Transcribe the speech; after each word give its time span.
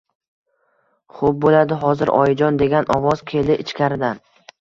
Xoʻp 1.17 1.35
boʻladi, 1.43 1.77
hozir, 1.83 2.11
oyijon, 2.21 2.57
degan 2.63 2.89
ovoz 2.95 3.21
keldi 3.33 3.59
ichkaridan 3.65 4.23